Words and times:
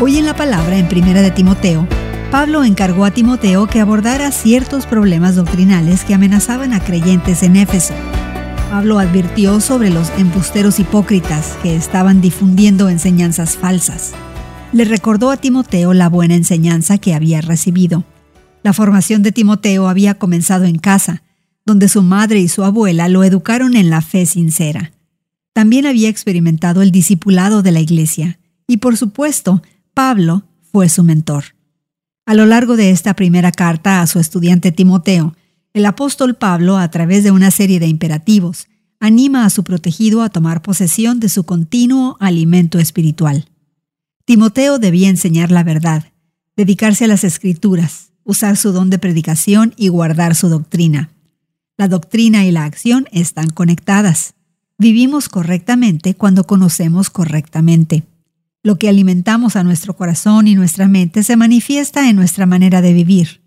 Hoy 0.00 0.18
en 0.18 0.26
la 0.26 0.34
palabra 0.34 0.76
en 0.76 0.88
Primera 0.88 1.22
de 1.22 1.30
Timoteo, 1.30 1.86
Pablo 2.32 2.64
encargó 2.64 3.04
a 3.04 3.12
Timoteo 3.12 3.68
que 3.68 3.80
abordara 3.80 4.32
ciertos 4.32 4.86
problemas 4.86 5.36
doctrinales 5.36 6.02
que 6.04 6.14
amenazaban 6.14 6.72
a 6.72 6.80
creyentes 6.80 7.44
en 7.44 7.54
Éfeso. 7.54 7.94
Pablo 8.70 8.98
advirtió 8.98 9.60
sobre 9.60 9.90
los 9.90 10.10
embusteros 10.18 10.80
hipócritas 10.80 11.56
que 11.62 11.76
estaban 11.76 12.20
difundiendo 12.20 12.88
enseñanzas 12.88 13.56
falsas. 13.56 14.14
Le 14.72 14.84
recordó 14.84 15.30
a 15.30 15.36
Timoteo 15.36 15.94
la 15.94 16.08
buena 16.08 16.34
enseñanza 16.34 16.98
que 16.98 17.14
había 17.14 17.40
recibido. 17.40 18.02
La 18.64 18.72
formación 18.72 19.22
de 19.22 19.30
Timoteo 19.30 19.86
había 19.86 20.14
comenzado 20.14 20.64
en 20.64 20.78
casa, 20.78 21.22
donde 21.64 21.88
su 21.88 22.02
madre 22.02 22.40
y 22.40 22.48
su 22.48 22.64
abuela 22.64 23.08
lo 23.08 23.22
educaron 23.22 23.76
en 23.76 23.90
la 23.90 24.00
fe 24.00 24.26
sincera. 24.26 24.90
También 25.52 25.86
había 25.86 26.08
experimentado 26.08 26.82
el 26.82 26.90
discipulado 26.90 27.62
de 27.62 27.70
la 27.70 27.80
iglesia, 27.80 28.40
y 28.66 28.78
por 28.78 28.96
supuesto, 28.96 29.62
Pablo 29.94 30.42
fue 30.72 30.88
su 30.88 31.04
mentor. 31.04 31.44
A 32.26 32.34
lo 32.34 32.46
largo 32.46 32.76
de 32.76 32.90
esta 32.90 33.14
primera 33.14 33.52
carta 33.52 34.02
a 34.02 34.06
su 34.08 34.18
estudiante 34.18 34.72
Timoteo, 34.72 35.36
el 35.72 35.86
apóstol 35.86 36.34
Pablo, 36.34 36.78
a 36.78 36.90
través 36.90 37.22
de 37.22 37.30
una 37.30 37.52
serie 37.52 37.78
de 37.78 37.86
imperativos, 37.86 38.66
anima 38.98 39.44
a 39.44 39.50
su 39.50 39.62
protegido 39.62 40.22
a 40.22 40.30
tomar 40.30 40.62
posesión 40.62 41.20
de 41.20 41.28
su 41.28 41.44
continuo 41.44 42.16
alimento 42.18 42.80
espiritual. 42.80 43.48
Timoteo 44.24 44.80
debía 44.80 45.08
enseñar 45.08 45.52
la 45.52 45.62
verdad, 45.62 46.12
dedicarse 46.56 47.04
a 47.04 47.08
las 47.08 47.22
escrituras, 47.22 48.10
usar 48.24 48.56
su 48.56 48.72
don 48.72 48.90
de 48.90 48.98
predicación 48.98 49.74
y 49.76 49.88
guardar 49.88 50.34
su 50.34 50.48
doctrina. 50.48 51.10
La 51.76 51.86
doctrina 51.86 52.44
y 52.44 52.50
la 52.50 52.64
acción 52.64 53.06
están 53.12 53.50
conectadas. 53.50 54.34
Vivimos 54.76 55.28
correctamente 55.28 56.14
cuando 56.14 56.44
conocemos 56.44 57.10
correctamente. 57.10 58.02
Lo 58.64 58.78
que 58.78 58.88
alimentamos 58.88 59.56
a 59.56 59.62
nuestro 59.62 59.94
corazón 59.94 60.48
y 60.48 60.54
nuestra 60.54 60.88
mente 60.88 61.22
se 61.22 61.36
manifiesta 61.36 62.08
en 62.08 62.16
nuestra 62.16 62.46
manera 62.46 62.80
de 62.80 62.94
vivir. 62.94 63.42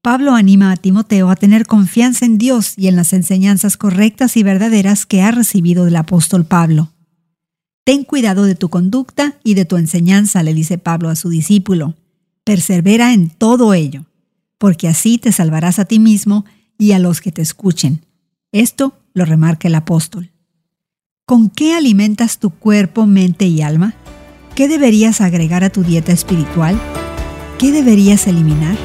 Pablo 0.00 0.34
anima 0.34 0.72
a 0.72 0.76
Timoteo 0.78 1.28
a 1.28 1.36
tener 1.36 1.66
confianza 1.66 2.24
en 2.24 2.38
Dios 2.38 2.72
y 2.78 2.88
en 2.88 2.96
las 2.96 3.12
enseñanzas 3.12 3.76
correctas 3.76 4.38
y 4.38 4.42
verdaderas 4.42 5.04
que 5.04 5.20
ha 5.20 5.30
recibido 5.30 5.84
del 5.84 5.96
apóstol 5.96 6.46
Pablo. 6.46 6.92
Ten 7.84 8.04
cuidado 8.04 8.44
de 8.44 8.54
tu 8.54 8.70
conducta 8.70 9.38
y 9.44 9.52
de 9.52 9.66
tu 9.66 9.76
enseñanza, 9.76 10.42
le 10.42 10.54
dice 10.54 10.78
Pablo 10.78 11.10
a 11.10 11.16
su 11.16 11.28
discípulo. 11.28 11.94
Persevera 12.42 13.12
en 13.12 13.28
todo 13.28 13.74
ello, 13.74 14.06
porque 14.56 14.88
así 14.88 15.18
te 15.18 15.30
salvarás 15.30 15.78
a 15.78 15.84
ti 15.84 15.98
mismo 15.98 16.46
y 16.78 16.92
a 16.92 16.98
los 16.98 17.20
que 17.20 17.32
te 17.32 17.42
escuchen. 17.42 18.06
Esto 18.50 18.98
lo 19.12 19.26
remarca 19.26 19.68
el 19.68 19.74
apóstol. 19.74 20.30
¿Con 21.26 21.50
qué 21.50 21.74
alimentas 21.74 22.38
tu 22.38 22.48
cuerpo, 22.48 23.04
mente 23.04 23.46
y 23.46 23.60
alma? 23.60 23.94
¿Qué 24.54 24.68
deberías 24.68 25.20
agregar 25.20 25.64
a 25.64 25.70
tu 25.70 25.82
dieta 25.82 26.12
espiritual? 26.12 26.80
¿Qué 27.58 27.72
deberías 27.72 28.28
eliminar? 28.28 28.76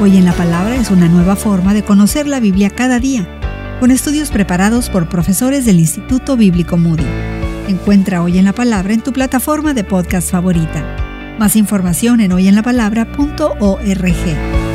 Hoy 0.00 0.16
en 0.16 0.24
la 0.24 0.32
Palabra 0.32 0.76
es 0.76 0.92
una 0.92 1.08
nueva 1.08 1.34
forma 1.34 1.74
de 1.74 1.82
conocer 1.82 2.28
la 2.28 2.38
Biblia 2.38 2.70
cada 2.70 3.00
día, 3.00 3.26
con 3.80 3.90
estudios 3.90 4.30
preparados 4.30 4.88
por 4.88 5.08
profesores 5.08 5.64
del 5.64 5.80
Instituto 5.80 6.36
Bíblico 6.36 6.76
Moody. 6.76 7.06
Encuentra 7.66 8.22
Hoy 8.22 8.38
en 8.38 8.44
la 8.44 8.52
Palabra 8.52 8.94
en 8.94 9.02
tu 9.02 9.12
plataforma 9.12 9.74
de 9.74 9.82
podcast 9.82 10.30
favorita. 10.30 11.34
Más 11.40 11.56
información 11.56 12.20
en 12.20 12.30
hoyenlapalabra.org. 12.30 14.69